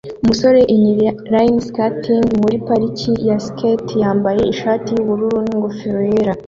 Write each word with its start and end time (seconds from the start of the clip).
umusore 0.23 0.59
inline 0.75 1.09
skating 1.67 2.25
muri 2.41 2.57
parike 2.67 3.11
ya 3.27 3.37
skate 3.47 3.93
yambaye 4.03 4.41
ishati 4.53 4.89
yubururu 4.93 5.37
n'ingofero 5.45 5.99
yera 6.11 6.33